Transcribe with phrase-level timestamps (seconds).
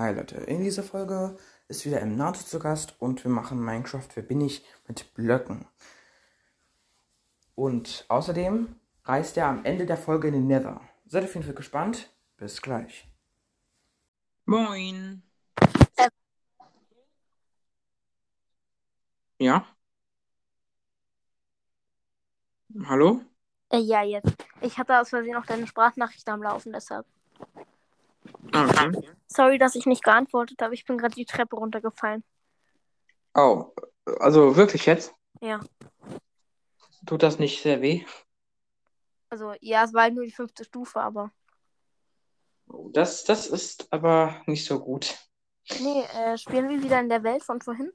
[0.00, 1.36] Hi Leute, in dieser Folge
[1.68, 5.66] ist wieder M Nato zu Gast und wir machen Minecraft Wer bin ich mit Blöcken.
[7.54, 8.74] Und außerdem
[9.04, 10.80] reist er am Ende der Folge in den Nether.
[11.04, 12.08] Seid auf jeden Fall gespannt.
[12.38, 13.06] Bis gleich.
[14.46, 15.22] Moin.
[15.96, 16.08] Äh.
[19.38, 19.66] Ja?
[22.86, 23.20] Hallo?
[23.68, 24.46] Äh, ja, jetzt.
[24.62, 27.04] Ich hatte aus Versehen noch deine Sprachnachricht am Laufen, deshalb.
[28.46, 29.12] Okay.
[29.26, 30.74] Sorry, dass ich nicht geantwortet habe.
[30.74, 32.24] Ich bin gerade die Treppe runtergefallen.
[33.34, 33.72] Oh,
[34.18, 35.14] also wirklich jetzt?
[35.40, 35.60] Ja.
[37.06, 38.04] Tut das nicht sehr weh?
[39.28, 41.30] Also, ja, es war halt nur die fünfte Stufe, aber.
[42.92, 45.16] Das, das ist aber nicht so gut.
[45.78, 47.92] Nee, äh, spielen wir wieder in der Welt von vorhin?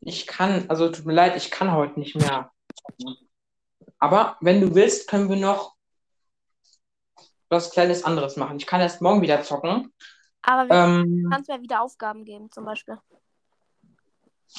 [0.00, 2.52] Ich kann, also tut mir leid, ich kann heute nicht mehr.
[3.98, 5.74] Aber wenn du willst, können wir noch
[7.50, 8.56] was kleines anderes machen.
[8.58, 9.92] Ich kann erst morgen wieder zocken.
[10.42, 12.98] Aber wir Ähm, kannst mir wieder Aufgaben geben, zum Beispiel.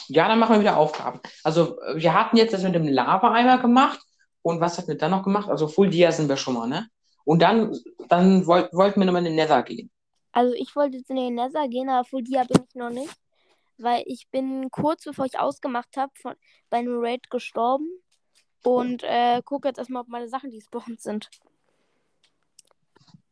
[0.08, 1.20] ja, dann machen wir wieder Aufgaben.
[1.44, 4.00] Also, äh, wir hatten jetzt das mit dem Lava-Eimer gemacht.
[4.42, 5.50] Und was hatten wir dann noch gemacht?
[5.50, 6.88] Also, Full Dia sind wir schon mal, ne?
[7.26, 7.76] Und dann,
[8.08, 9.92] dann wollt, wollten wir nochmal in den Nether gehen.
[10.32, 13.14] Also, ich wollte jetzt in den Nether gehen, aber Full Dia bin ich noch nicht.
[13.78, 16.12] Weil ich bin kurz bevor ich ausgemacht habe,
[16.70, 17.88] bei einem Raid gestorben.
[18.64, 21.30] Und äh, gucke jetzt erstmal, ob meine Sachen despawned sind.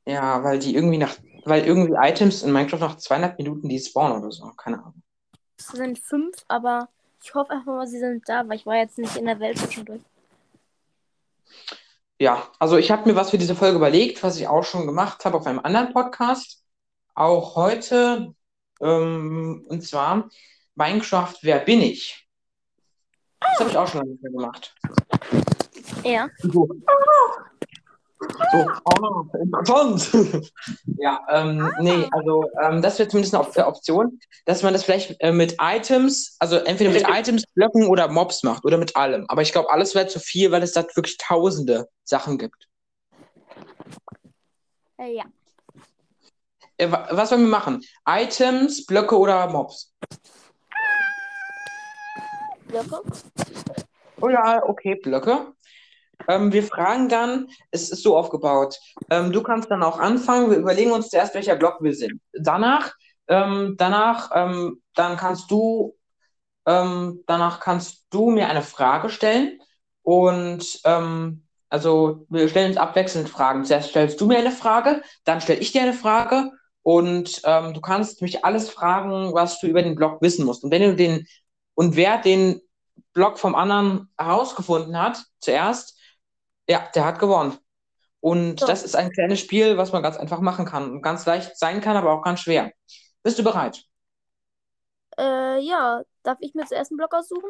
[0.08, 4.20] Ja, weil die irgendwie nach, weil irgendwie Items in Minecraft nach 200 Minuten die spawnen
[4.20, 4.46] oder so.
[4.56, 5.04] Keine Ahnung.
[5.58, 6.88] Es sind fünf, aber
[7.22, 9.58] ich hoffe einfach mal, sie sind da, weil ich war jetzt nicht in der Welt
[9.58, 10.02] zwischendurch.
[12.20, 15.26] Ja, also ich habe mir was für diese Folge überlegt, was ich auch schon gemacht
[15.26, 16.64] habe auf einem anderen Podcast.
[17.14, 18.34] Auch heute.
[18.80, 20.30] Ähm, und zwar
[20.76, 22.30] Minecraft Wer bin ich?
[23.42, 24.74] Das habe ich auch schon lange gemacht.
[26.06, 26.30] Ja.
[26.40, 26.70] So.
[28.52, 28.68] So,
[29.02, 30.52] oh, interessant.
[31.00, 35.16] Ja, ähm, nee, also ähm, das wäre zumindest eine Op Option, dass man das vielleicht
[35.20, 39.26] äh, mit Items, also entweder mit Items, Blöcken oder Mobs macht oder mit allem.
[39.28, 42.68] Aber ich glaube, alles wäre zu viel, weil es da wirklich tausende Sachen gibt.
[44.98, 45.26] Äh, ja.
[46.78, 47.84] Äh, wa- was wollen wir machen?
[48.08, 49.94] Items, Blöcke oder Mobs?
[52.68, 53.02] Blöcke?
[54.20, 55.54] Oh ja, okay, Blöcke.
[56.28, 58.78] Ähm, wir fragen dann, es ist so aufgebaut.
[59.10, 60.50] Ähm, du kannst dann auch anfangen.
[60.50, 62.22] Wir überlegen uns zuerst, welcher Block wir sind.
[62.34, 62.94] Danach,
[63.28, 65.96] ähm, danach, ähm, dann kannst du,
[66.66, 69.60] ähm, danach kannst du mir eine Frage stellen.
[70.02, 73.66] Und ähm, also wir stellen uns abwechselnd Fragen.
[73.66, 76.52] Zuerst stellst du mir eine Frage, dann stelle ich dir eine Frage.
[76.84, 80.64] Und du kannst mich alles fragen, was du über den Block wissen musst.
[80.64, 81.28] Und wenn du den
[81.78, 82.62] und wer den
[83.14, 85.97] Block vom anderen herausgefunden hat, zuerst,
[86.70, 87.58] ja, der hat gewonnen.
[88.22, 88.68] Und So.
[88.68, 91.82] das ist ein kleines Spiel, was man ganz einfach machen kann und ganz leicht sein
[91.82, 92.72] kann, aber auch ganz schwer.
[93.24, 93.84] Bist du bereit?
[95.18, 96.02] Äh, ja.
[96.24, 97.50] Darf ich mir zuerst einen Block aussuchen?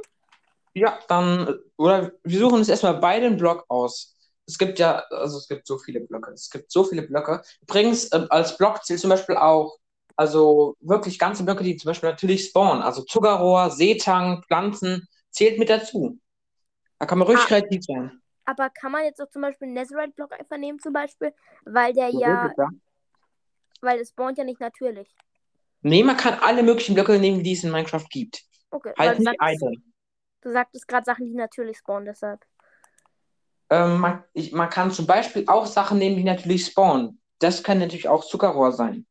[0.73, 4.15] Ja, dann, oder wir suchen uns erstmal beide einen Block aus.
[4.45, 6.31] Es gibt ja, also es gibt so viele Blöcke.
[6.31, 7.41] Es gibt so viele Blöcke.
[7.61, 9.77] Übrigens, äh, als Block zählt zum Beispiel auch,
[10.15, 12.83] also wirklich ganze Blöcke, die zum Beispiel natürlich spawnen.
[12.83, 16.19] Also Zuckerrohr, Seetang, Pflanzen, zählt mit dazu.
[16.99, 17.45] Da kann man ruhig Ah.
[17.47, 18.16] kreativ sein.
[18.47, 21.33] Aber kann man jetzt auch zum Beispiel einen Netherite-Block einfach nehmen, zum Beispiel?
[21.65, 22.69] Weil der ja, Theoretisch, ja.
[23.81, 25.13] weil es spawnt ja nicht natürlich.
[25.81, 28.41] Nee, man kann alle möglichen Blöcke nehmen, die es in Minecraft gibt.
[28.71, 28.93] Okay.
[28.97, 29.93] Halt nicht sagtest, Item.
[30.41, 32.39] du sagtest gerade Sachen, die natürlich spawnen, deshalb.
[33.69, 37.21] Ähm, man, ich, man kann zum Beispiel auch Sachen nehmen, die natürlich spawnen.
[37.39, 39.05] Das kann natürlich auch Zuckerrohr sein.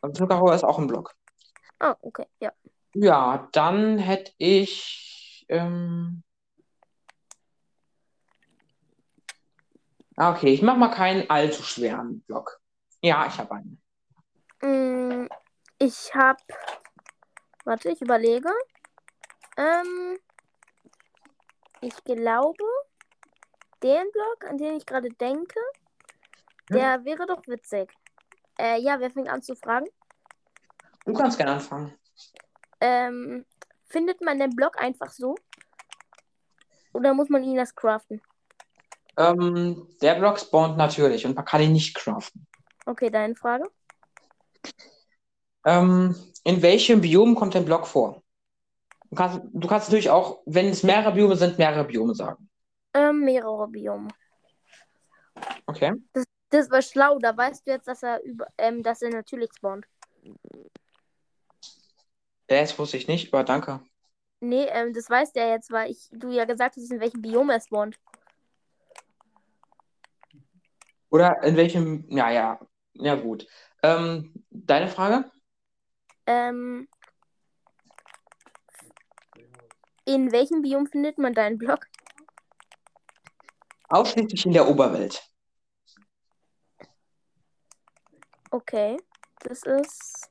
[0.00, 1.14] Und Zuckerrohr ist auch ein Block.
[1.78, 2.52] Ah, okay, ja.
[2.94, 5.44] Ja, dann hätte ich.
[5.50, 6.22] Ähm...
[10.16, 12.60] Okay, ich mache mal keinen allzu schweren Block.
[13.02, 13.82] Ja, ich habe einen.
[14.62, 15.26] Mm,
[15.78, 16.38] ich hab.
[17.64, 18.50] Warte, ich überlege.
[19.56, 20.18] Ähm,
[21.80, 22.64] ich glaube,
[23.82, 25.60] den Block, an den ich gerade denke,
[26.70, 26.76] Hm?
[26.76, 27.90] der wäre doch witzig.
[28.58, 29.86] Äh, ja, wer fängt an zu fragen?
[31.04, 31.92] Du kannst gerne anfangen.
[32.80, 33.44] Ähm,
[33.86, 35.34] findet man den Block einfach so?
[36.92, 38.20] Oder muss man ihn erst craften?
[39.16, 42.46] Ähm, der Block spawnt natürlich und man kann ihn nicht craften.
[42.86, 43.70] Okay, deine Frage.
[45.64, 46.14] Ähm,
[46.44, 48.22] in welchem Biom kommt ein Block vor?
[49.10, 52.48] Du kannst, du kannst natürlich auch, wenn es mehrere Biome sind, mehrere Biome sagen.
[52.94, 54.08] Ähm, mehrere Biome.
[55.66, 55.92] Okay.
[56.48, 59.86] Das war schlau, da weißt du jetzt, dass er über, ähm, dass er natürlich spawnt.
[62.46, 63.80] Das wusste ich nicht, aber danke.
[64.40, 67.48] Nee, ähm, das weiß der jetzt, weil ich, du ja gesagt hast, in welchem Biom
[67.48, 67.96] er spawnt.
[71.12, 72.58] Oder in welchem, ja, ja,
[72.94, 73.46] ja gut.
[73.82, 75.30] Ähm, deine Frage?
[76.26, 76.88] Ähm,
[80.06, 81.86] in welchem Biom findet man deinen Blog?
[83.90, 85.22] Ausschließlich in der Oberwelt.
[88.50, 88.96] Okay,
[89.40, 90.30] das ist.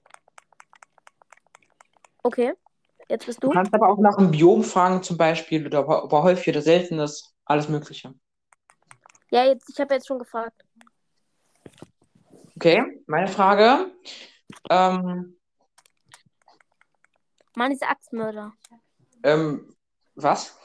[2.24, 2.54] Okay,
[3.08, 3.54] jetzt bist Du du.
[3.54, 6.98] kannst aber auch nach einem Biom fragen, zum Beispiel, oder ob er häufig oder selten
[6.98, 7.36] ist.
[7.46, 8.16] Alles Mögliche.
[9.30, 10.66] Ja, jetzt, ich habe jetzt schon gefragt.
[12.62, 13.92] Okay, meine Frage.
[14.70, 15.36] Ähm,
[17.56, 18.54] Mann, diese Axtmörder.
[19.24, 19.76] ähm,
[20.14, 20.60] was?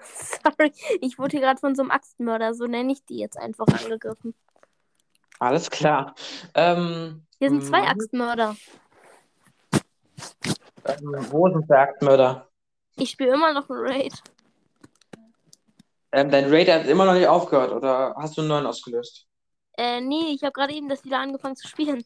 [0.42, 3.68] Sorry, ich wurde hier gerade von so einem Axtmörder, so nenne ich die jetzt einfach
[3.68, 4.34] angegriffen.
[5.38, 6.16] Alles klar.
[6.54, 8.56] Ähm, Hier sind zwei Mann, Axtmörder.
[10.84, 12.50] ähm, wo sind Bergmörder?
[12.96, 14.14] Ich spiele immer noch ein Raid.
[16.10, 19.29] Ähm, dein Raid hat immer noch nicht aufgehört, oder hast du einen neuen ausgelöst?
[19.80, 22.04] Äh, nee, ich habe gerade eben das wieder angefangen zu spielen.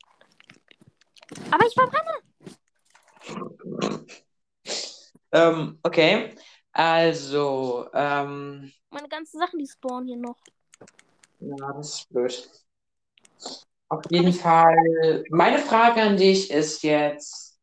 [1.51, 2.13] Aber ich verbrenne.
[5.33, 6.37] Ähm, okay.
[6.71, 10.37] Also, ähm, Meine ganzen Sachen, die spawnen hier noch.
[11.41, 12.51] ja, das ist blöd.
[13.89, 17.59] Auf jeden Fall, meine Frage an dich ist jetzt,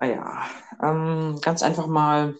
[0.00, 0.48] naja,
[0.82, 2.34] ähm, ganz einfach mal,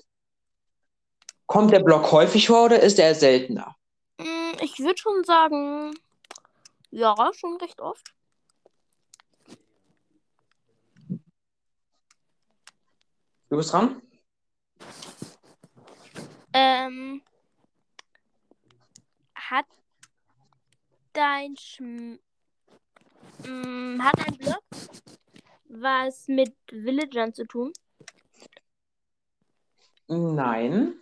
[1.44, 3.76] kommt der Block häufig vor oder ist er seltener?
[4.18, 5.94] Mm, Ich würde schon sagen,
[6.90, 8.14] ja, schon recht oft.
[13.48, 14.02] Du bist dran?
[16.52, 17.22] Ähm,
[19.34, 19.66] hat
[21.12, 22.18] dein Schm
[23.44, 24.62] mm, hat dein Blog
[25.68, 27.72] was mit Villagern zu tun?
[30.08, 30.94] Nein.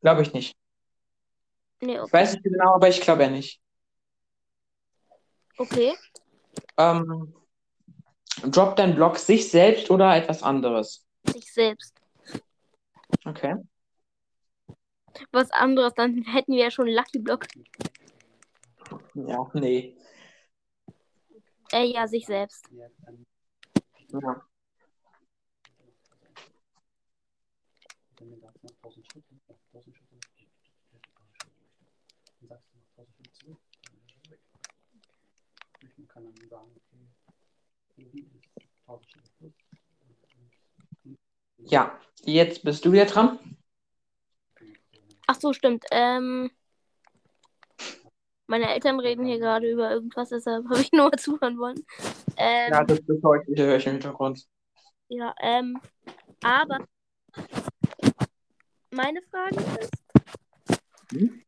[0.00, 0.56] Glaube ich nicht.
[1.80, 2.12] Nee, Ich okay.
[2.12, 3.60] weiß nicht genau, aber ich glaube ja nicht.
[5.58, 5.94] Okay.
[6.76, 7.34] Ähm,
[8.42, 11.06] droppt dein Block sich selbst oder etwas anderes?
[11.32, 11.94] Sich selbst.
[13.24, 13.56] Okay.
[15.32, 17.46] Was anderes, dann hätten wir ja schon Lucky Block.
[19.14, 19.96] Ja, nee.
[21.72, 22.64] Äh, ja, sich selbst.
[24.12, 24.46] Ja.
[41.58, 43.38] Ja, jetzt bist du wieder dran.
[45.26, 45.84] Ach so, stimmt.
[45.90, 46.50] Ähm,
[48.46, 51.84] meine Eltern reden hier gerade über irgendwas, deshalb habe ich nur mal zuhören wollen.
[52.36, 54.46] Ähm, Ja, das ist heute wieder höre ich im Hintergrund.
[55.08, 55.80] Ja, ähm,
[56.42, 56.86] aber
[58.90, 59.92] meine Frage ist,
[61.12, 61.42] Hm?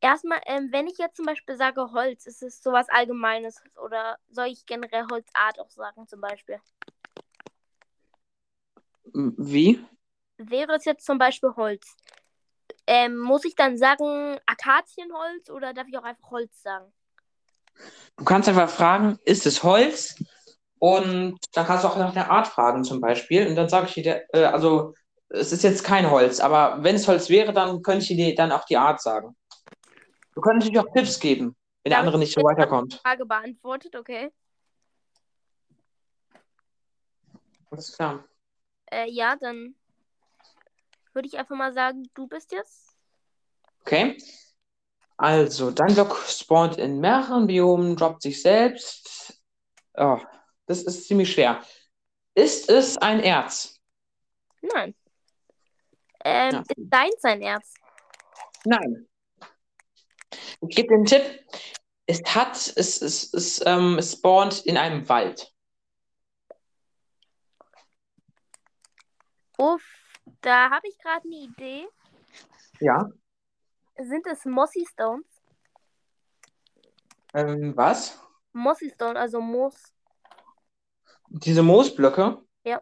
[0.00, 4.46] Erstmal, ähm, wenn ich jetzt zum Beispiel sage Holz, ist es sowas Allgemeines oder soll
[4.46, 6.60] ich generell Holzart auch sagen zum Beispiel?
[9.12, 9.84] Wie?
[10.38, 11.96] Wäre es jetzt zum Beispiel Holz,
[12.86, 16.92] ähm, muss ich dann sagen Akazienholz oder darf ich auch einfach Holz sagen?
[18.16, 20.16] Du kannst einfach fragen, ist es Holz?
[20.78, 23.46] Und dann kannst du auch nach der Art fragen zum Beispiel.
[23.46, 24.94] Und dann sage ich dir, äh, also
[25.28, 28.52] es ist jetzt kein Holz, aber wenn es Holz wäre, dann könnte ich dir dann
[28.52, 29.34] auch die Art sagen.
[30.36, 32.92] Du könntest natürlich auch Tipps geben, wenn der andere nicht so weiterkommt.
[32.92, 34.30] die Frage beantwortet, okay?
[37.70, 38.22] Alles klar.
[38.92, 39.74] Äh, ja, dann
[41.14, 42.94] würde ich einfach mal sagen, du bist jetzt.
[43.80, 44.18] Okay.
[45.16, 49.40] Also, dein Block spawnt in mehreren Biomen, droppt sich selbst.
[49.94, 50.20] Oh,
[50.66, 51.64] das ist ziemlich schwer.
[52.34, 53.80] Ist es ein Erz?
[54.60, 54.94] Nein.
[56.22, 56.60] Ähm, Ja.
[56.60, 57.72] ist deins ein Erz?
[58.66, 59.08] Nein.
[60.60, 61.44] Ich gebe dir einen Tipp.
[62.06, 65.52] Es hat, es, es, es, ähm, es spawnt in einem Wald.
[69.58, 69.82] Uff,
[70.40, 71.88] da habe ich gerade eine Idee.
[72.80, 73.08] Ja.
[73.98, 75.26] Sind es Mossy Stones?
[77.34, 78.20] Ähm, was?
[78.52, 79.74] Mossy Stone, also Moos.
[81.28, 82.42] Diese Moosblöcke?
[82.64, 82.80] Ja.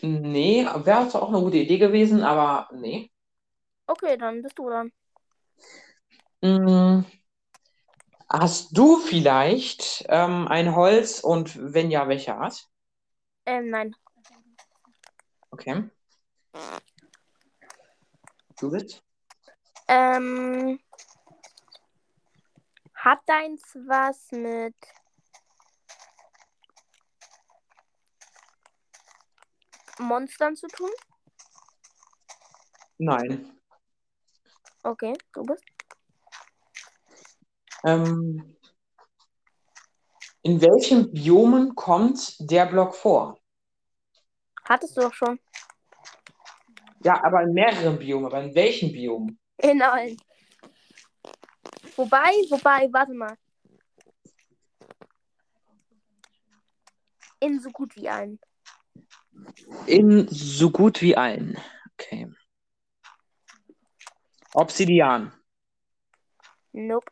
[0.00, 3.10] Nee, wäre zwar auch eine gute Idee gewesen, aber nee.
[3.86, 4.92] Okay, dann bist du dran.
[6.42, 7.04] Mm,
[8.32, 12.66] Hast du vielleicht ähm, ein Holz und wenn ja, welche Art?
[13.44, 13.94] Ähm, nein.
[15.50, 15.90] Okay.
[18.58, 19.02] Judith?
[19.86, 20.80] Ähm,
[22.94, 24.76] hat deins was mit
[29.98, 30.90] Monstern zu tun?
[32.96, 33.58] Nein.
[34.84, 35.71] Okay, du bist.
[37.84, 38.52] Ähm,
[40.44, 43.38] In welchen Biomen kommt der Block vor?
[44.64, 45.38] Hattest du doch schon.
[47.04, 48.26] Ja, aber in mehreren Biomen.
[48.26, 49.38] Aber in welchen Biomen?
[49.58, 50.16] In allen.
[51.96, 53.36] Wobei, wobei, warte mal.
[57.38, 58.40] In so gut wie allen.
[59.86, 61.56] In so gut wie allen.
[61.94, 62.32] Okay.
[64.54, 65.32] Obsidian.
[66.72, 67.10] Nope.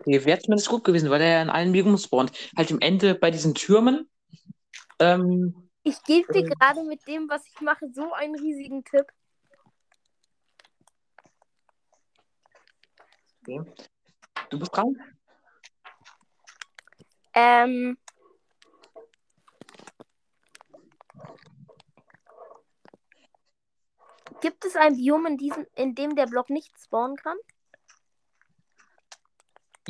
[0.00, 2.32] Okay, wäre zumindest gut gewesen, weil er ja in allen Biomen spawnt.
[2.56, 4.08] Halt im Ende bei diesen Türmen.
[5.00, 6.50] Ähm, Ich gebe dir Ähm.
[6.58, 9.06] gerade mit dem, was ich mache, so einen riesigen Tipp.
[13.42, 13.60] okay.
[14.50, 14.96] Du bist dran?
[17.34, 17.98] Ähm.
[24.40, 27.36] Gibt es ein Biom, in, diesem, in dem der Block nicht spawnen kann?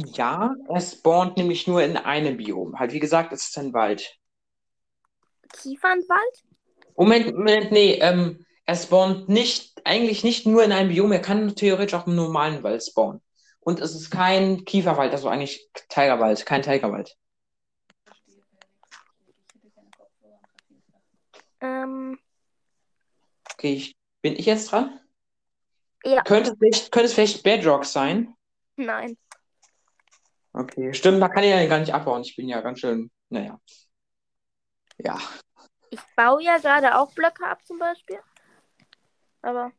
[0.01, 2.79] Ja, er spawnt nämlich nur in einem Biom.
[2.79, 4.17] Halt, wie gesagt, es ist ein Wald.
[5.53, 6.45] Kiefernwald?
[6.97, 11.57] Moment, Moment, nee, ähm, er spawnt nicht, eigentlich nicht nur in einem Biom, er kann
[11.57, 13.21] theoretisch auch im normalen Wald spawnen.
[13.59, 17.17] Und es ist kein Kieferwald, also eigentlich Tigerwald, kein Tigerwald.
[21.61, 22.21] Ähm.
[23.53, 25.01] Okay, ich, bin ich jetzt dran?
[26.05, 26.23] Ja.
[26.23, 28.37] Könnte es vielleicht, könnte es vielleicht Bedrock sein?
[28.77, 29.19] Nein.
[30.59, 32.23] Okay, stimmt, da kann ich ja gar nicht abbauen.
[32.23, 33.61] Ich bin ja ganz schön, naja.
[34.99, 35.17] Ja.
[35.91, 38.19] Ich baue ja gerade auch Blöcke ab, zum Beispiel.
[39.41, 39.71] Aber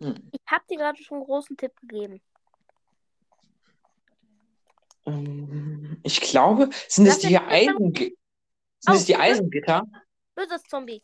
[0.00, 0.30] Hm.
[0.32, 2.20] ich habe dir gerade schon einen großen Tipp gegeben.
[5.06, 8.16] Ähm, Ich glaube, sind es die Eisen, sind
[8.94, 9.84] es Oh, die Eisengitter?
[10.34, 11.00] Böses Zombie.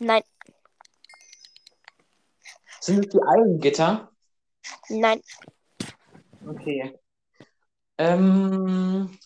[0.00, 0.22] Nein,
[2.80, 4.10] Sind es die Eisengitter?
[4.88, 5.20] nein.
[6.46, 6.98] Okay.
[7.98, 9.18] Ähm,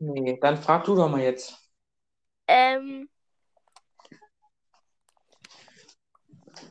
[0.00, 1.58] nee, dann frag du doch mal jetzt.
[2.46, 3.08] Ähm,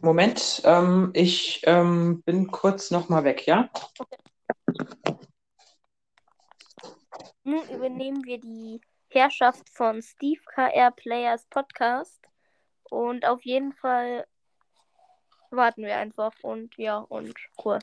[0.02, 3.70] Moment, ähm, ich ähm, bin kurz noch mal weg, ja?
[7.44, 12.20] nun übernehmen wir die Herrschaft von Steve KR Players Podcast.
[12.90, 14.26] Und auf jeden Fall
[15.52, 17.80] warten wir einfach und ja, und cool.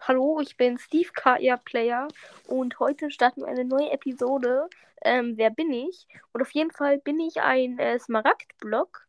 [0.00, 2.08] Hallo, ich bin Steve KR Player
[2.46, 4.68] und heute starten wir eine neue Episode.
[5.02, 6.06] Ähm, wer bin ich?
[6.32, 9.06] Und auf jeden Fall bin ich ein äh, Smaragdblock.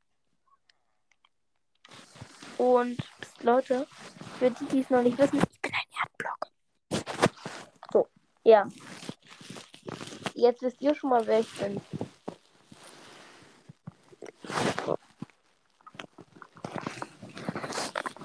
[2.57, 3.87] Und pst, Leute,
[4.37, 7.41] für die, die es noch nicht wissen, ich bin ein Erdblock.
[7.91, 8.07] So,
[8.43, 8.67] ja.
[10.35, 11.81] Jetzt wisst ihr schon mal, wer ich bin.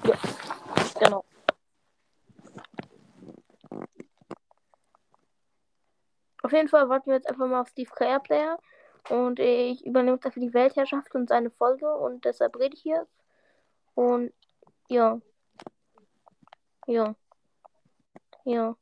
[0.03, 0.15] Ja,
[0.99, 1.25] genau.
[6.43, 8.59] Auf jeden Fall warten wir jetzt einfach mal auf Steve Clare Player.
[9.09, 11.89] Und ich übernehme dafür die Weltherrschaft und seine Folge.
[11.95, 13.07] Und deshalb rede ich hier.
[13.95, 14.33] Und
[14.89, 15.19] ja.
[16.87, 17.15] Ja.
[18.43, 18.75] Ja.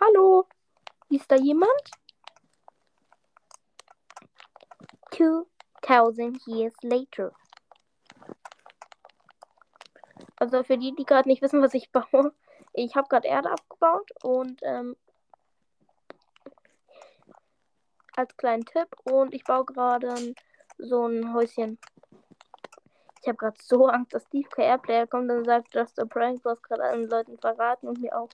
[0.00, 0.46] Hallo?
[1.10, 1.70] Ist da jemand?
[5.12, 7.32] 2000 years later.
[10.36, 12.32] Also für die, die gerade nicht wissen, was ich baue.
[12.72, 14.96] Ich habe gerade Erde abgebaut und ähm,
[18.16, 20.34] als kleinen Tipp und ich baue gerade
[20.78, 21.78] so ein Häuschen.
[23.20, 26.42] Ich habe gerade so Angst, dass Steve KR Player kommt und sagt, dass der Prank,
[26.42, 28.28] du hast gerade allen Leuten verraten und mir auch.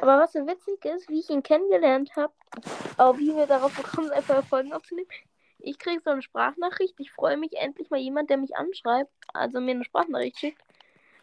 [0.00, 2.32] Aber was so witzig ist, wie ich ihn kennengelernt habe,
[2.96, 5.08] auch wie wir darauf gekommen sind, einfach Folgen aufzunehmen.
[5.58, 6.94] Ich kriege so eine Sprachnachricht.
[6.98, 10.62] Ich freue mich endlich mal jemand, der mich anschreibt, also mir eine Sprachnachricht schickt.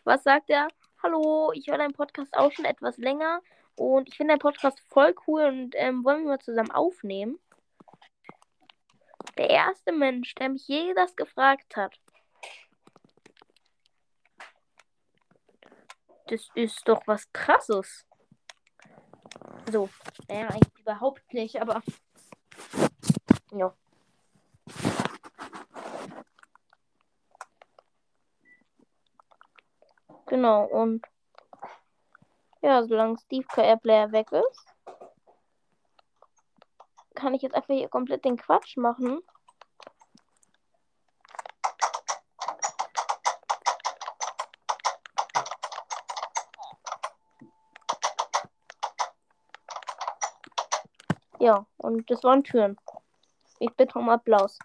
[0.03, 0.67] Was sagt er?
[1.01, 3.41] Hallo, ich höre deinen Podcast auch schon etwas länger
[3.75, 7.39] und ich finde deinen Podcast voll cool und ähm, wollen wir mal zusammen aufnehmen?
[9.37, 11.99] Der erste Mensch, der mich je das gefragt hat.
[16.27, 18.05] Das ist doch was krasses.
[19.71, 19.89] So,
[20.27, 21.81] naja, eigentlich überhaupt nicht, aber.
[23.51, 23.75] Ja.
[30.27, 31.05] Genau, und.
[32.65, 34.73] Ja, solange Steve KR Player weg ist,
[37.13, 39.21] kann ich jetzt einfach hier komplett den Quatsch machen.
[51.37, 52.77] Ja, und das waren Türen.
[53.59, 54.57] Ich bitte um Applaus.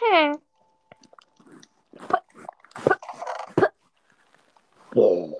[0.00, 0.38] Hm.
[4.94, 5.34] Hm.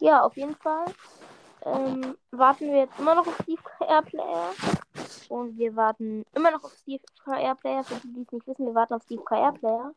[0.00, 0.86] Ja, auf jeden Fall
[1.62, 4.52] ähm, warten wir jetzt immer noch auf Steve KR Player.
[5.28, 7.84] Und wir warten immer noch auf Steve KR Player.
[7.84, 9.94] Für die, die es nicht wissen, wir warten auf Steve KR Player.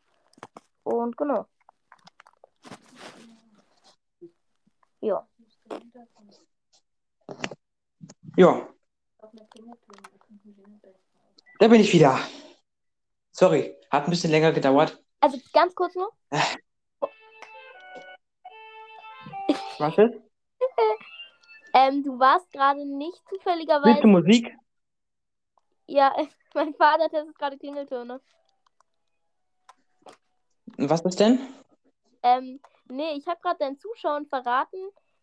[0.83, 1.47] Und genau.
[5.01, 5.27] Ja.
[8.35, 8.67] Ja,
[11.59, 12.19] da bin ich wieder.
[13.31, 15.01] Sorry, hat ein bisschen länger gedauert.
[15.19, 16.11] Also ganz kurz nur.
[19.79, 20.23] Warte.
[21.73, 24.07] Ähm, du warst gerade nicht Willst du zufälligerweise.
[24.07, 24.55] Musik?
[25.87, 26.13] Ja,
[26.53, 28.21] mein Vater testet gerade Klingeltöne.
[30.77, 31.39] Was ist denn?
[32.21, 34.77] Ähm, nee, ich habe gerade deinen Zuschauern verraten,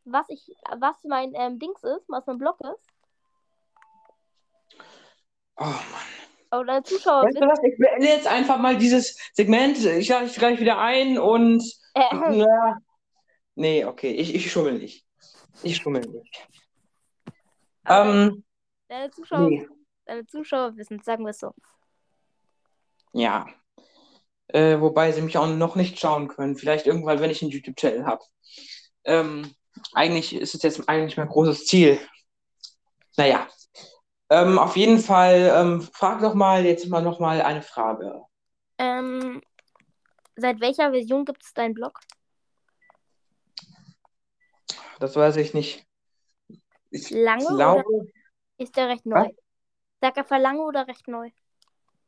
[0.04, 2.86] was ich, was mein ähm, Dings ist, was mein Blog ist.
[5.56, 6.20] Oh Mann.
[6.50, 7.62] Aber deine Zuschauer Weißt du was?
[7.62, 9.78] Ich beende jetzt einfach mal dieses Segment.
[9.78, 11.62] Ich lade dich gleich wieder ein und.
[11.92, 12.80] Äh, Na,
[13.54, 14.12] nee, okay.
[14.12, 15.06] Ich, ich schummel nicht.
[15.62, 16.48] Ich schummel nicht.
[17.86, 18.44] Ähm,
[18.88, 19.66] deine Zuschauer, nee.
[20.04, 21.52] deine Zuschauer wissen, sagen wir es so.
[23.12, 23.46] Ja.
[24.48, 26.56] Äh, wobei sie mich auch noch nicht schauen können.
[26.56, 28.24] Vielleicht irgendwann, wenn ich einen YouTube-Channel habe.
[29.04, 29.54] Ähm,
[29.94, 32.00] eigentlich ist es jetzt eigentlich mein großes Ziel.
[33.16, 33.48] Naja.
[34.28, 38.22] Ähm, auf jeden Fall, ähm, frag doch mal jetzt mal noch mal eine Frage.
[38.78, 39.40] Ähm,
[40.36, 42.00] seit welcher Version gibt es deinen Blog?
[45.00, 45.86] Das weiß ich nicht.
[46.90, 48.06] Ich Lange glaube, oder
[48.58, 49.26] ist der recht Was?
[49.26, 49.32] neu?
[50.00, 51.30] Sag einfach lange oder recht neu?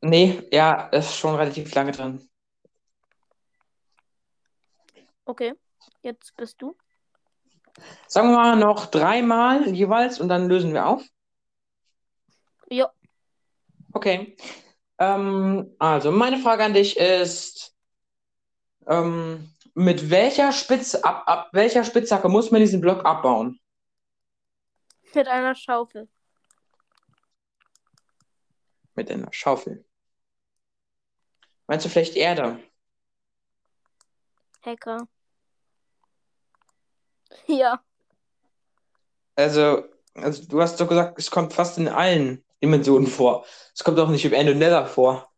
[0.01, 2.29] nee, ja, ist schon relativ lange drin.
[5.25, 5.53] Okay,
[6.01, 6.75] jetzt bist du.
[8.07, 11.03] Sagen wir mal noch dreimal jeweils und dann lösen wir auf.
[12.69, 12.87] Jo.
[13.93, 14.35] Okay.
[14.99, 17.73] Ähm, also, meine Frage an dich ist,
[18.85, 23.59] ähm, mit welcher Spitz, ab, ab welcher Spitzhacke muss man diesen Block abbauen?
[25.13, 26.09] Mit einer Schaufel.
[28.95, 29.85] Mit einer Schaufel.
[31.67, 32.59] Meinst du vielleicht Erde?
[34.61, 35.07] Hacker.
[37.47, 37.83] Ja.
[39.35, 43.43] Also, also du hast doch gesagt, es kommt fast in allen Dimensionen vor.
[43.73, 45.33] Es kommt auch nicht im End und Nether vor.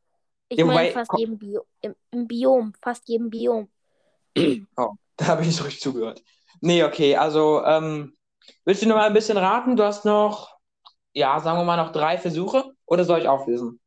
[0.50, 3.71] Ich meine fast jedem Bio im, im Biom, fast jedem Biom.
[5.17, 6.21] Da habe ich nicht so richtig zugehört.
[6.60, 8.17] Nee, okay, also ähm,
[8.65, 9.78] willst du noch mal ein bisschen raten?
[9.78, 10.58] Du hast noch,
[11.13, 13.80] ja, sagen wir mal noch drei Versuche oder soll ich auflösen?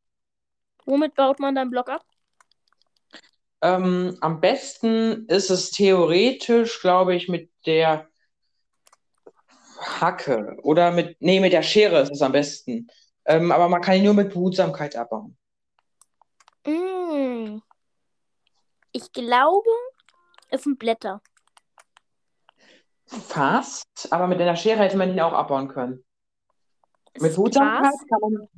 [0.87, 2.03] Womit baut man deinen Block ab?
[3.61, 8.09] Ähm, am besten ist es theoretisch, glaube ich, mit der
[9.79, 12.89] Hacke oder mit, nee, mit der Schere ist es am besten.
[13.25, 15.37] Ähm, aber man kann ihn nur mit Behutsamkeit abbauen.
[16.67, 17.61] Mm.
[18.93, 19.69] Ich glaube,
[20.49, 21.23] es sind Blätter.
[23.07, 26.05] Fast, aber mit einer Schere hätte man ihn auch abbauen können.
[27.15, 28.07] Mit ist Behutsamkeit Gras.
[28.09, 28.49] kann man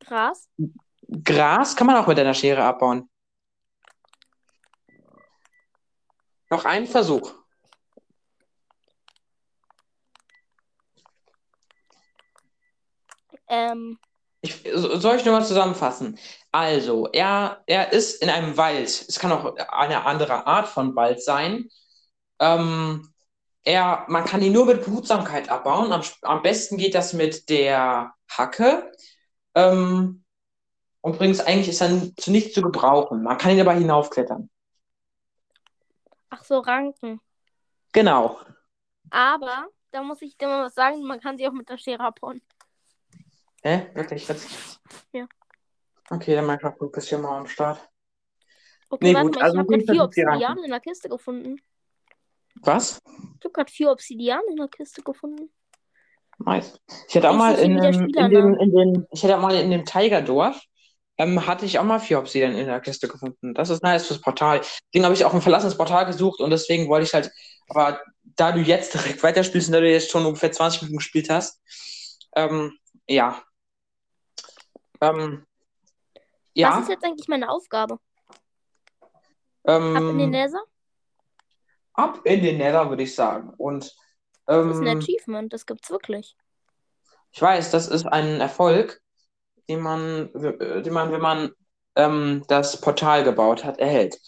[0.00, 0.48] Gras.
[1.24, 3.08] Gras kann man auch mit einer Schere abbauen.
[6.50, 7.34] Noch ein Versuch.
[13.48, 13.98] Ähm,
[14.40, 16.18] Ich, so- soll ich nur mal zusammenfassen?
[16.52, 18.88] Also, er, er ist in einem Wald.
[19.08, 21.68] Es kann auch eine andere Art von Wald sein.
[22.40, 23.12] Ähm,
[23.64, 25.92] er, man kann ihn nur mit Behutsamkeit abbauen.
[25.92, 28.92] Am, am besten geht das mit der Hacke.
[29.54, 30.24] Ähm,
[31.02, 33.22] und übrigens, eigentlich ist er zu nichts zu gebrauchen.
[33.22, 34.50] Man kann ihn aber hinaufklettern.
[36.30, 37.20] ach so, Ranken.
[37.92, 38.38] Genau.
[39.10, 42.04] Aber, da muss ich dir mal was sagen, man kann sie auch mit der Schere
[42.04, 42.40] abhauen.
[43.66, 43.90] Hä?
[43.94, 44.28] Wirklich?
[44.28, 44.80] Jetzt?
[45.12, 45.26] Ja.
[46.08, 47.80] Okay, dann Minecraft Group ist hier mal am Start.
[48.88, 50.34] Okay, Nee, warte gut, mal, also ich habe gerade vier sind sie Ranken.
[50.44, 51.56] Obsidian in der Kiste gefunden.
[52.62, 53.02] Was?
[53.08, 55.50] Ich habe gerade vier Obsidian in der Kiste gefunden.
[56.38, 56.78] Nice.
[57.08, 59.56] Ich hatte auch Ich mal in, dem- in dem, in dem, ich hatte auch mal
[59.56, 60.62] in dem Tigerdorf,
[61.18, 63.52] ähm, hatte ich auch mal vier Obsidian in der Kiste gefunden.
[63.52, 64.60] Das ist nice fürs Portal.
[64.60, 67.32] Deswegen habe ich auch ein verlassenes Portal gesucht und deswegen wollte ich halt,
[67.68, 71.30] aber da du jetzt direkt weiterspielst und da du jetzt schon ungefähr 20 Minuten gespielt
[71.30, 71.60] hast,
[72.36, 73.42] ähm, ja.
[75.00, 75.46] Ähm,
[76.60, 77.98] Was ja, ist jetzt eigentlich meine Aufgabe?
[79.92, 80.62] Ab in den ähm, Nether?
[81.94, 83.52] ab in den Nether, würde ich sagen.
[83.56, 83.94] Und
[84.60, 86.36] Das ist ein Ähm, Achievement, das gibt's wirklich.
[87.32, 89.00] ich weiß, das ist ein Erfolg,
[89.68, 91.52] den man, äh, den man, wenn man
[91.96, 94.20] ähm, das Portal gebaut hat, erhält.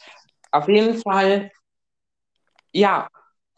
[0.52, 1.50] Auf jeden Fall,
[2.72, 3.08] ja,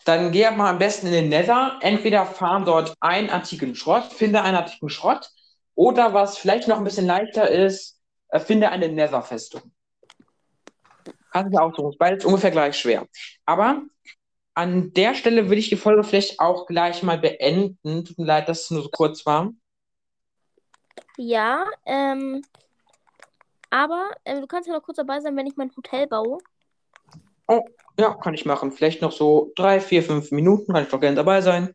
[0.04, 1.78] dann geh mal am besten in den Nether.
[1.82, 5.30] Entweder farm dort einen Artikel Schrott, finde einen Artikel Schrott,
[5.80, 9.62] oder was vielleicht noch ein bisschen leichter ist, äh, finde eine Nether-Festung.
[11.32, 11.96] Kannst du dir aussuchen.
[11.98, 13.06] Beides ungefähr gleich schwer.
[13.46, 13.80] Aber
[14.52, 18.04] an der Stelle würde ich die Folge vielleicht auch gleich mal beenden.
[18.04, 19.52] Tut mir leid, dass es nur so kurz war.
[21.16, 22.44] Ja, ähm,
[23.70, 26.40] aber ähm, du kannst ja noch kurz dabei sein, wenn ich mein Hotel baue.
[27.48, 27.64] Oh,
[27.98, 28.70] ja, kann ich machen.
[28.70, 31.74] Vielleicht noch so drei, vier, fünf Minuten, kann ich doch gerne dabei sein.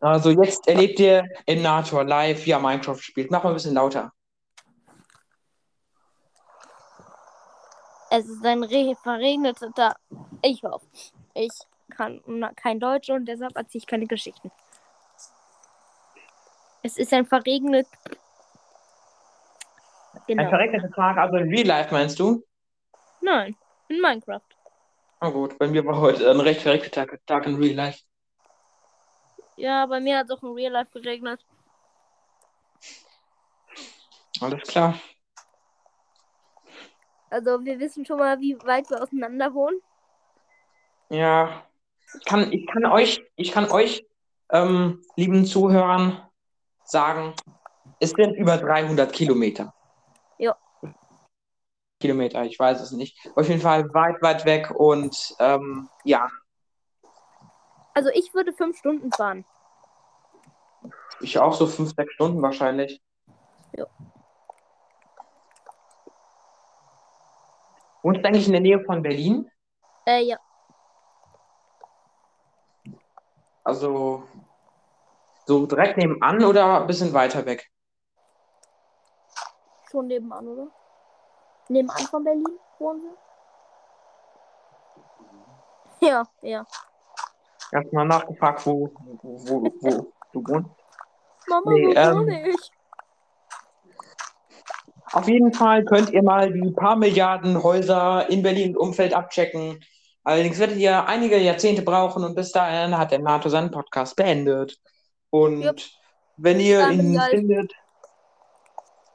[0.00, 3.30] Also jetzt erlebt ihr im Nator live, wie er Minecraft spielt.
[3.30, 4.10] Mach mal ein bisschen lauter.
[8.10, 9.96] Es ist ein re verregneter Tag.
[10.42, 10.86] Ich hoffe,
[11.34, 11.50] ich
[11.96, 14.50] kann na- kein Deutsch und deshalb erzähle ich keine Geschichten.
[16.82, 17.86] Es ist ein verregnet.
[20.14, 20.48] Ein Genau.
[20.48, 22.42] verregneter Tag, also in Real Life meinst du?
[23.20, 23.54] Nein,
[23.88, 24.40] in Minecraft.
[25.20, 28.00] Oh gut, bei mir war heute ein recht verregneter Tag in Real Life.
[29.60, 31.44] Ja, bei mir hat es auch in Real Life geregnet.
[34.40, 34.98] Alles klar.
[37.28, 39.78] Also wir wissen schon mal, wie weit wir auseinander wohnen.
[41.10, 41.66] Ja,
[42.18, 44.06] ich kann, ich kann euch, ich kann euch,
[44.50, 46.26] ähm, lieben Zuhörern,
[46.84, 47.34] sagen,
[48.00, 49.74] es sind über 300 Kilometer.
[50.38, 50.56] Ja.
[52.00, 53.18] Kilometer, ich weiß es nicht.
[53.36, 56.30] Auf jeden Fall weit, weit weg und ähm, ja,
[57.94, 59.44] Also ich würde fünf Stunden fahren.
[61.20, 63.02] ich auch so fünf, sechs Stunden wahrscheinlich.
[63.76, 63.86] Ja.
[68.02, 69.50] Wohnst du eigentlich in der Nähe von Berlin?
[70.06, 70.38] Äh, ja.
[73.64, 74.24] Also
[75.46, 77.70] so direkt nebenan oder ein bisschen weiter weg?
[79.90, 80.68] Schon nebenan, oder?
[81.68, 83.16] Nebenan von Berlin wohnen wir?
[86.08, 86.66] Ja, ja.
[87.72, 88.90] Erstmal nachgefragt, wo,
[89.22, 90.70] wo, wo, wo du wohnst.
[91.48, 92.70] Mama, Nee, wo ähm, ich?
[95.12, 99.80] Auf jeden Fall könnt ihr mal die paar Milliarden Häuser in Berlin und Umfeld abchecken.
[100.22, 104.78] Allerdings werdet ihr einige Jahrzehnte brauchen und bis dahin hat der NATO seinen Podcast beendet.
[105.30, 105.80] Und Jupp.
[106.36, 107.72] wenn ihr ihn findet,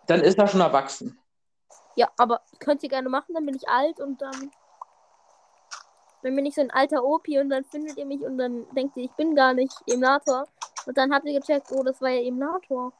[0.07, 1.17] dann ist er schon erwachsen.
[1.95, 4.51] Ja, aber könnt ihr gerne machen, dann bin ich alt und dann.
[6.25, 8.97] Dann bin ich so ein alter Opi und dann findet ihr mich und dann denkt
[8.97, 10.47] ihr, ich bin gar nicht im Nator.
[10.87, 12.93] Und dann habt ihr gecheckt, oh, das war ja im Nator.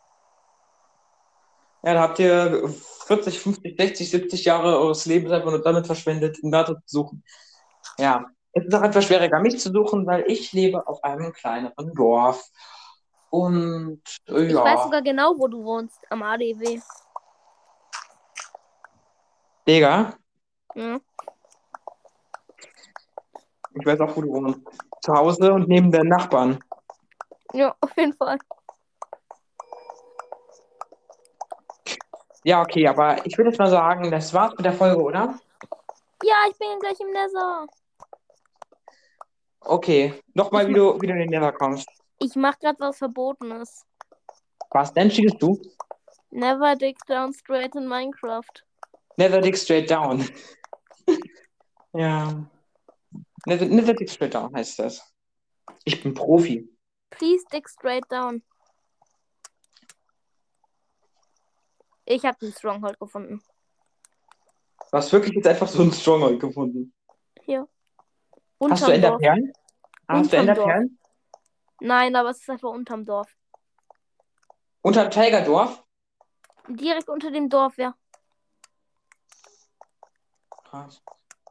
[1.82, 2.70] Ja, da habt ihr
[3.08, 7.24] 40, 50, 60, 70 Jahre eures Lebens einfach nur damit verschwendet, den NATO zu suchen.
[7.98, 11.96] Ja, es ist auch etwas schwieriger, mich zu suchen, weil ich lebe auf einem kleineren
[11.96, 12.48] Dorf.
[13.32, 16.80] Und äh, Ich weiß ja, sogar genau, wo du wohnst, am ADW.
[19.68, 20.14] Digga,
[20.76, 21.00] Ja.
[23.76, 24.60] Ich weiß auch, wo du wohnst.
[25.02, 26.60] Zu Hause und neben den Nachbarn.
[27.54, 28.38] ja, auf jeden Fall.
[32.44, 35.40] Ja, okay, aber ich würde jetzt mal sagen, das war's mit der Folge, oder?
[36.24, 37.66] Ja, ich bin gleich im Nether.
[39.62, 41.90] Okay, nochmal, wie du, wie du in den Nether kommst.
[42.20, 43.84] Ich mach grad was Verbotenes.
[44.70, 45.60] Was denn schickst du?
[46.30, 48.64] Never dig down straight in Minecraft.
[49.18, 50.28] Never dig straight down.
[51.94, 52.46] ja.
[53.46, 55.14] Never, never dig straight down heißt das.
[55.84, 56.68] Ich bin Profi.
[57.12, 58.44] Please dig straight down.
[62.06, 63.42] Ich habe den Stronghold gefunden.
[64.92, 66.94] Du hast wirklich jetzt einfach so einen Stronghold gefunden.
[67.44, 67.68] Hier.
[68.60, 68.90] Hast du Unterm Dorf.
[68.94, 69.54] Enderperlen?
[70.08, 71.00] Ah, Hast du Unterm Enderperlen?
[71.82, 73.36] Nein, aber es ist einfach unterm Dorf.
[74.82, 75.84] Unter Tigerdorf?
[76.70, 77.96] Direkt unter dem Dorf, ja.
[80.50, 81.02] Krass.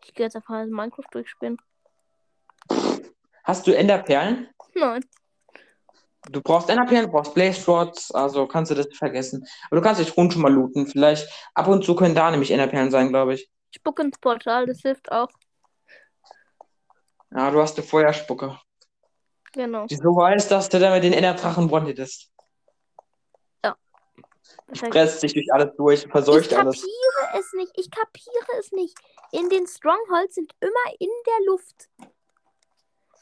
[0.04, 1.58] Ich gehe jetzt einfach mal Minecraft durchspielen.
[3.44, 4.48] Hast du Enderperlen?
[4.74, 5.04] Nein.
[6.30, 9.46] Du brauchst Enderperlen, du brauchst Blaze Rods, also kannst du das vergessen.
[9.66, 10.86] Aber du kannst die Truhen schon mal looten.
[10.86, 13.50] Vielleicht ab und zu können da nämlich Enderperlen sein, glaube ich.
[13.74, 15.28] Spuck ins Portal, das hilft auch.
[17.30, 18.58] Ja, du hast eine Feuerspucke.
[19.52, 19.86] Genau.
[19.86, 22.30] Die so weiß, dass du damit den Enderdrachen one-hittest.
[24.66, 24.92] Perfekt.
[24.92, 26.76] Presst sich durch alles durch, Ich verseucht alles.
[26.80, 27.72] kapiere es nicht.
[27.76, 28.96] Ich kapiere es nicht.
[29.30, 31.88] In den Strongholds sind immer in der Luft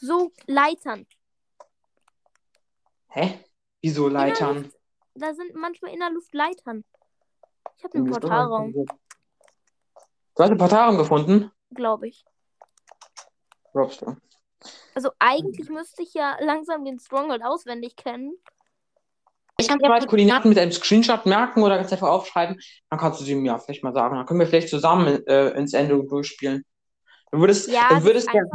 [0.03, 1.07] so Leitern.
[3.09, 3.39] Hä?
[3.81, 4.71] Wieso Leitern?
[5.15, 6.85] Da sind manchmal in der Luft Leitern.
[7.79, 11.51] Ich habe einen Portalraum, Du hast einen Portalraum gefunden?
[11.75, 12.25] glaube ich.
[13.73, 14.17] Glaubst du?
[14.95, 18.35] Also eigentlich müsste ich ja langsam den Stronghold auswendig kennen.
[19.59, 22.59] Ich kann dir mal die Koordinaten mit einem Screenshot merken oder ganz einfach aufschreiben.
[22.91, 24.17] Dann kannst du sie mir vielleicht mal sagen.
[24.17, 26.65] Dann können wir vielleicht zusammen äh, ins Ende durchspielen.
[27.31, 28.53] Dann würdest, Ja, dann würdest ist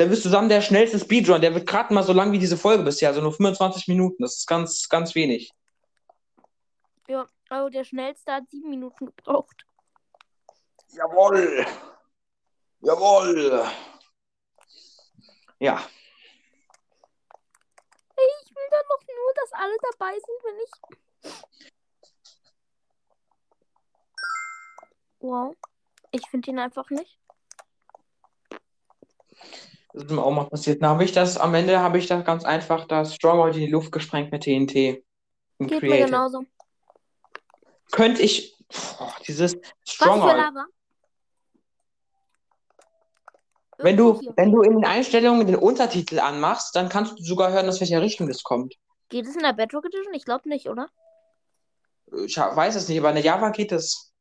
[0.00, 1.42] der, du zusammen der schnellste Speedrun.
[1.42, 4.22] Der wird gerade mal so lang wie diese Folge bisher, also nur 25 Minuten.
[4.22, 5.52] Das ist ganz, ganz wenig.
[7.06, 9.66] Ja, also der schnellste hat sieben Minuten gebraucht.
[10.88, 11.66] Jawohl.
[12.80, 13.70] Jawohl.
[15.58, 15.86] Ja.
[18.16, 20.70] Ich will dann noch nur, dass alle dabei sind, wenn ich.
[25.18, 25.54] Wow.
[26.10, 27.20] Ich finde ihn einfach nicht.
[29.92, 30.82] Das ist mir auch mal passiert.
[30.82, 33.70] Dann habe ich das, am Ende habe ich das ganz einfach das Stronghold in die
[33.70, 34.72] Luft gesprengt mit TNT.
[34.72, 35.02] Geht
[35.58, 36.06] mir Creative.
[36.06, 36.44] genauso.
[37.90, 38.56] Könnte ich.
[38.68, 40.36] Boah, dieses Was für Stronghold.
[40.36, 40.66] Lava?
[43.78, 47.68] Wenn du, wenn du in den Einstellungen den Untertitel anmachst, dann kannst du sogar hören,
[47.68, 48.74] aus welcher Richtung das kommt.
[49.08, 50.14] Geht es in der Bedrock Edition?
[50.14, 50.88] Ich glaube nicht, oder?
[52.26, 54.12] Ich weiß es nicht, aber in der Java geht es.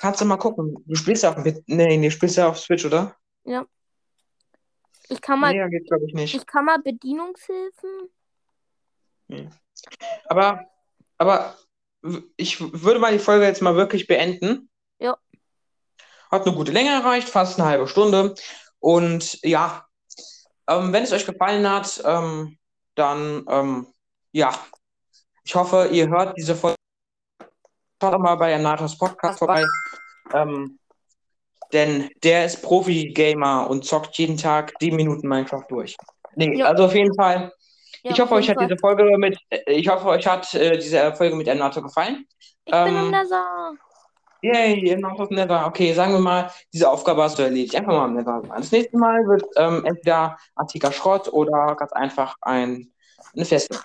[0.00, 0.76] Kannst du mal gucken.
[0.86, 3.16] Du spielst ja auf, nee, nee, spielst ja auf Switch, oder?
[5.08, 6.34] Ich kann mal, Nee, geht ich nicht.
[6.34, 8.10] ich kann mal Bedienungshilfen.
[10.26, 10.66] Aber,
[11.18, 11.56] aber
[12.02, 14.70] w- ich würde mal die Folge jetzt mal wirklich beenden.
[14.98, 15.16] Ja.
[16.30, 18.34] Hat eine gute Länge erreicht, fast eine halbe Stunde.
[18.80, 19.86] Und ja,
[20.68, 22.58] ähm, wenn es euch gefallen hat, ähm,
[22.94, 23.86] dann ähm,
[24.32, 24.52] ja,
[25.44, 26.76] ich hoffe, ihr hört diese Folge.
[28.00, 29.64] Schaut mal bei Anatos Podcast vorbei.
[30.32, 30.78] Ähm,
[31.72, 35.96] denn der ist Profi-Gamer und zockt jeden Tag sieben Minuten Minecraft durch.
[36.36, 36.66] Nee, Ja.
[36.66, 37.52] also auf jeden Fall.
[38.02, 38.66] Ja, ich hoffe, euch hat Fall.
[38.68, 42.26] diese Folge mit, äh, ich hoffe, euch hat äh, diese Folge mit Anato gefallen.
[42.64, 43.72] Ich bin ähm, im Nether.
[44.40, 45.66] Yay, Anato Nether.
[45.66, 47.74] Okay, sagen wir mal, diese Aufgabe hast du erledigt.
[47.74, 48.40] Einfach mal im Nether.
[48.56, 52.92] Das nächste Mal wird ähm, entweder antiker Schrott oder ganz einfach ein,
[53.34, 53.78] eine Festung.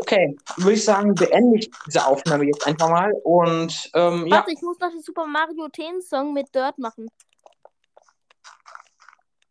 [0.00, 4.52] Okay, würde ich sagen, beende ich diese Aufnahme jetzt einfach mal und ähm, ja, Warte,
[4.52, 7.08] ich muss noch den Super Mario Ten Song mit Dirt machen.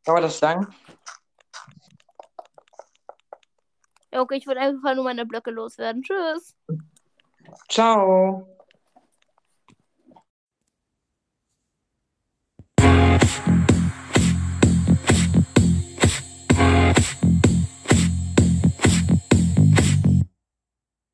[0.05, 0.67] dauert das lang?
[4.11, 6.01] Ja, okay, ich würde einfach nur meine Blöcke loswerden.
[6.01, 6.55] Tschüss.
[7.69, 8.56] Ciao.